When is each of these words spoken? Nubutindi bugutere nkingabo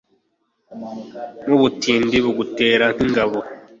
Nubutindi 1.45 2.15
bugutere 2.25 2.83
nkingabo 2.93 3.39